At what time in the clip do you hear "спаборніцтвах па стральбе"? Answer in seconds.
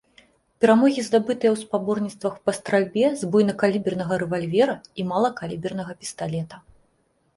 1.67-3.05